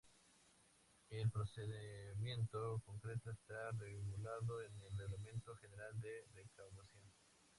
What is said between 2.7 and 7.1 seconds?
concreto está regulado en el Reglamento General de Recaudación.